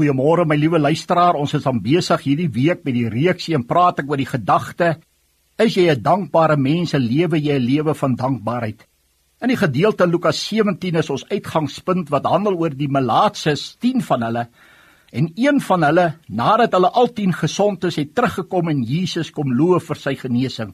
Goeiemôre 0.00 0.46
my 0.48 0.56
liewe 0.56 0.78
luisteraar. 0.80 1.36
Ons 1.36 1.52
is 1.58 1.66
aan 1.68 1.76
besig 1.84 2.22
hierdie 2.24 2.48
week 2.48 2.86
met 2.88 2.94
die 2.96 3.08
reeksie 3.12 3.52
en 3.52 3.66
praat 3.68 3.98
ek 4.00 4.08
oor 4.08 4.16
die 4.16 4.30
gedagte: 4.30 4.94
Is 5.60 5.74
jy 5.76 5.90
'n 5.92 6.00
dankbare 6.00 6.56
mens? 6.56 6.94
Lewe 6.96 7.36
jy 7.36 7.58
'n 7.58 7.66
lewe 7.68 7.94
van 7.94 8.14
dankbaarheid? 8.16 8.86
In 9.42 9.48
die 9.48 9.60
gedeelte 9.60 10.06
Lukas 10.06 10.40
17 10.48 10.96
is 10.96 11.10
ons 11.10 11.28
uitgangspunt 11.28 12.08
wat 12.08 12.24
handel 12.24 12.56
oor 12.56 12.70
die 12.70 12.88
malaatses, 12.88 13.76
10 13.76 14.00
van 14.00 14.22
hulle. 14.22 14.48
En 15.12 15.28
een 15.36 15.60
van 15.60 15.82
hulle, 15.82 16.14
nadat 16.28 16.72
hulle 16.72 16.88
al 16.88 17.12
10 17.12 17.32
gesond 17.34 17.84
is, 17.84 17.96
het 17.96 18.14
teruggekom 18.14 18.68
en 18.68 18.82
Jesus 18.82 19.30
kom 19.30 19.52
loof 19.52 19.84
vir 19.84 19.96
sy 19.96 20.14
genesing. 20.14 20.72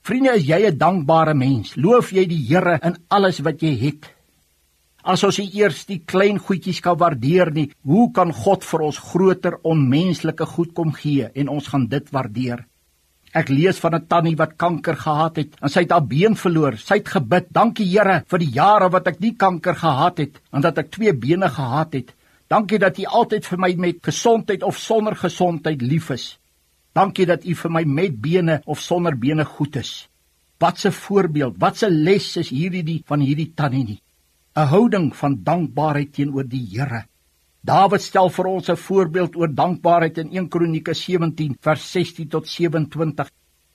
Vriende, 0.00 0.32
is 0.36 0.46
jy 0.46 0.70
'n 0.70 0.78
dankbare 0.78 1.34
mens? 1.34 1.76
Loof 1.76 2.10
jy 2.12 2.24
die 2.24 2.46
Here 2.48 2.78
in 2.82 2.96
alles 3.08 3.40
wat 3.40 3.60
jy 3.60 3.76
het? 3.76 4.21
As 5.02 5.24
ons 5.26 5.40
eers 5.42 5.80
die 5.88 5.98
klein 6.06 6.36
goedjies 6.38 6.78
kan 6.82 6.94
waardeer 6.94 7.50
nie, 7.50 7.64
hoe 7.82 8.12
kan 8.14 8.30
God 8.30 8.62
vir 8.62 8.84
ons 8.86 8.98
groter 9.02 9.56
onmenslike 9.66 10.46
goed 10.46 10.70
kom 10.76 10.92
gee 10.94 11.26
en 11.34 11.48
ons 11.50 11.70
gaan 11.72 11.88
dit 11.90 12.12
waardeer? 12.14 12.62
Ek 13.34 13.48
lees 13.50 13.80
van 13.82 13.94
'n 13.96 14.06
tannie 14.06 14.36
wat 14.36 14.54
kanker 14.56 14.94
gehad 14.94 15.36
het 15.36 15.56
en 15.60 15.68
sy 15.68 15.80
het 15.80 15.90
haar 15.90 16.06
been 16.06 16.36
verloor. 16.36 16.76
Sy 16.76 17.00
het 17.00 17.08
gebid: 17.08 17.46
"Dankie 17.50 17.86
Here 17.86 18.22
vir 18.28 18.38
die 18.38 18.52
jare 18.52 18.90
wat 18.90 19.08
ek 19.08 19.20
nie 19.20 19.34
kanker 19.34 19.74
gehad 19.74 20.18
het 20.18 20.40
en 20.52 20.60
dat 20.60 20.78
ek 20.78 20.90
twee 20.90 21.12
bene 21.12 21.48
gehad 21.48 21.92
het. 21.94 22.14
Dankie 22.48 22.78
dat 22.78 22.98
U 22.98 23.04
altyd 23.04 23.46
vir 23.46 23.58
my 23.58 23.74
met 23.74 23.98
gesondheid 24.02 24.62
of 24.62 24.78
sonder 24.78 25.16
gesondheid 25.16 25.82
lief 25.82 26.10
is. 26.10 26.38
Dankie 26.94 27.26
dat 27.26 27.44
U 27.44 27.54
vir 27.54 27.70
my 27.70 27.84
met 27.84 28.20
bene 28.20 28.62
of 28.66 28.78
sonder 28.78 29.18
bene 29.18 29.44
goed 29.44 29.76
is." 29.76 30.08
Wat 30.60 30.84
'n 30.84 30.92
voorbeeld, 30.92 31.56
wat 31.58 31.82
'n 31.82 31.90
les 32.04 32.36
is 32.36 32.50
hierdie 32.50 32.84
die 32.84 33.02
van 33.06 33.20
hierdie 33.20 33.52
tannie 33.54 33.84
nie. 33.84 34.01
'n 34.54 34.68
houding 34.68 35.06
van 35.16 35.38
dankbaarheid 35.44 36.10
teenoor 36.12 36.44
die 36.44 36.66
Here. 36.74 37.06
Dawid 37.64 38.02
stel 38.02 38.28
vir 38.28 38.46
ons 38.46 38.68
'n 38.68 38.76
voorbeeld 38.76 39.36
oor 39.36 39.48
dankbaarheid 39.48 40.18
in 40.18 40.32
1 40.32 40.48
Kronieke 40.48 40.94
17 40.94 41.56
vers 41.60 41.92
16 41.92 42.28
tot 42.28 42.46
27. 42.46 43.30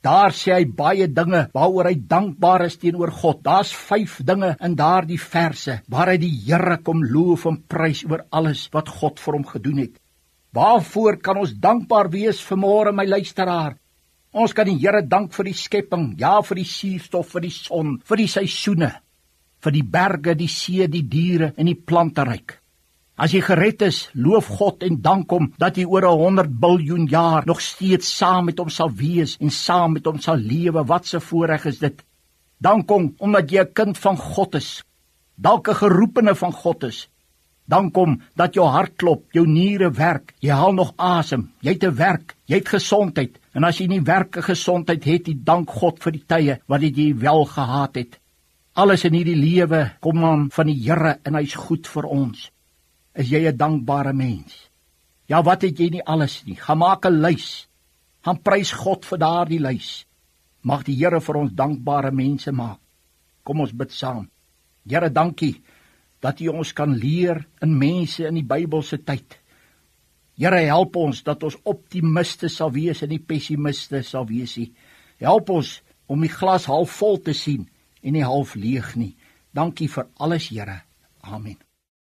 Daar 0.00 0.30
sê 0.30 0.52
hy 0.54 0.64
baie 0.64 1.08
dinge 1.08 1.48
waaroor 1.52 1.86
hy 1.86 1.96
dankbaar 2.06 2.64
is 2.66 2.76
teenoor 2.76 3.10
God. 3.10 3.42
Daar's 3.42 3.72
5 3.74 4.22
dinge 4.24 4.56
in 4.60 4.76
daardie 4.76 5.18
verse 5.18 5.82
waar 5.88 6.08
hy 6.08 6.18
die 6.18 6.40
Here 6.46 6.78
kom 6.78 7.02
loof 7.02 7.46
en 7.46 7.64
prys 7.66 8.04
oor 8.04 8.24
alles 8.30 8.68
wat 8.72 8.88
God 8.88 9.18
vir 9.18 9.34
hom 9.34 9.44
gedoen 9.44 9.78
het. 9.78 10.00
Waarvoor 10.54 11.16
kan 11.16 11.36
ons 11.36 11.52
dankbaar 11.52 12.10
wees 12.10 12.40
vanmôre 12.46 12.92
my 12.92 13.06
luisteraar? 13.06 13.76
Ons 14.32 14.52
kan 14.52 14.66
die 14.66 14.78
Here 14.78 15.02
dank 15.02 15.32
vir 15.32 15.44
die 15.44 15.54
skepping, 15.54 16.14
ja 16.18 16.40
vir 16.42 16.56
die 16.56 16.64
suurstof, 16.64 17.28
vir 17.28 17.40
die 17.40 17.50
son, 17.50 17.98
vir 18.04 18.16
die 18.16 18.28
seisoene 18.28 19.00
vir 19.64 19.72
die 19.72 19.84
berge, 19.84 20.34
die 20.34 20.48
see, 20.48 20.86
die 20.88 21.04
diere 21.08 21.52
en 21.56 21.66
die 21.66 21.76
planteryk. 21.76 22.60
As 23.20 23.34
jy 23.36 23.42
gered 23.44 23.82
is, 23.84 24.06
loof 24.16 24.46
God 24.56 24.84
en 24.86 24.96
dank 25.04 25.32
hom 25.34 25.50
dat 25.60 25.76
jy 25.76 25.84
oor 25.84 26.06
100 26.08 26.54
biljoen 26.62 27.04
jaar 27.10 27.44
nog 27.46 27.60
steeds 27.60 28.08
saam 28.16 28.46
met 28.48 28.58
hom 28.62 28.70
sal 28.72 28.88
wees 28.96 29.36
en 29.40 29.52
saam 29.52 29.98
met 29.98 30.08
hom 30.08 30.16
sal 30.24 30.40
lewe. 30.40 30.86
Wat 30.88 31.04
'n 31.14 31.20
voorreg 31.20 31.66
is 31.66 31.78
dit. 31.78 32.02
Dank 32.58 32.88
hom 32.88 33.14
omdat 33.18 33.50
jy 33.50 33.60
'n 33.60 33.72
kind 33.74 33.98
van 33.98 34.16
God 34.16 34.54
is. 34.54 34.82
Dalk 35.36 35.68
'n 35.68 35.74
geroepene 35.74 36.34
van 36.34 36.52
God 36.52 36.84
is. 36.84 37.08
Dank 37.66 37.94
hom 37.94 38.22
dat 38.36 38.54
jou 38.54 38.66
hart 38.66 38.96
klop, 38.96 39.24
jou 39.32 39.46
niere 39.46 39.90
werk, 39.90 40.32
jy 40.40 40.50
haal 40.50 40.72
nog 40.72 40.94
asem, 40.96 41.52
jy 41.60 41.72
het 41.72 41.84
'n 41.84 41.94
werk, 41.94 42.36
jy 42.46 42.56
het 42.56 42.68
gesondheid. 42.68 43.38
En 43.54 43.64
as 43.64 43.78
jy 43.78 43.86
nie 43.86 44.00
werke 44.00 44.42
gesondheid 44.42 45.04
het 45.04 45.26
nie, 45.26 45.38
dank 45.44 45.70
God 45.70 46.02
vir 46.02 46.12
die 46.12 46.24
tye 46.26 46.58
wat 46.66 46.80
jy 46.80 47.14
wel 47.14 47.44
gehad 47.44 47.94
het. 47.94 48.18
Alles 48.78 49.02
in 49.02 49.16
hierdie 49.18 49.38
lewe 49.38 49.80
kom 49.98 50.22
aan 50.24 50.46
van 50.54 50.68
die 50.70 50.78
Here 50.78 51.16
en 51.26 51.34
hy's 51.34 51.56
goed 51.58 51.88
vir 51.90 52.06
ons. 52.06 52.50
Is 53.18 53.30
jy 53.30 53.48
'n 53.48 53.56
dankbare 53.56 54.12
mens? 54.12 54.70
Ja, 55.26 55.42
wat 55.42 55.62
het 55.62 55.78
jy 55.78 55.90
nie 55.90 56.04
alles 56.06 56.44
nie. 56.46 56.54
Gaan 56.54 56.78
maak 56.78 57.04
'n 57.06 57.20
lys. 57.20 57.66
Gaan 58.22 58.42
prys 58.42 58.72
God 58.72 59.04
vir 59.04 59.18
daardie 59.18 59.60
lys. 59.60 60.06
Mag 60.62 60.84
die 60.84 60.94
Here 60.94 61.20
vir 61.20 61.36
ons 61.36 61.52
dankbare 61.52 62.12
mense 62.12 62.52
maak. 62.52 62.78
Kom 63.42 63.60
ons 63.60 63.72
bid 63.72 63.90
saam. 63.90 64.30
Here, 64.88 65.10
dankie 65.10 65.62
dat 66.20 66.40
U 66.40 66.48
ons 66.48 66.72
kan 66.72 66.94
leer 66.94 67.46
in 67.62 67.78
mense 67.78 68.26
in 68.26 68.34
die 68.34 68.44
Bybelse 68.44 69.04
tyd. 69.04 69.38
Here, 70.36 70.66
help 70.66 70.96
ons 70.96 71.22
dat 71.22 71.42
ons 71.42 71.56
optimiste 71.64 72.48
sal 72.48 72.70
wees 72.70 73.02
en 73.02 73.08
nie 73.08 73.18
pessimiste 73.18 74.02
sal 74.02 74.26
wees 74.26 74.56
nie. 74.56 74.72
Help 75.18 75.50
ons 75.50 75.82
om 76.06 76.20
die 76.20 76.28
glas 76.28 76.66
half 76.66 76.90
vol 76.90 77.18
te 77.18 77.32
sien 77.32 77.66
en 78.02 78.12
nie 78.12 78.24
half 78.24 78.54
leeg 78.54 78.94
nie. 78.96 79.16
Dankie 79.52 79.88
vir 79.88 80.08
alles, 80.16 80.48
Here. 80.48 80.82
Amen. 81.20 81.58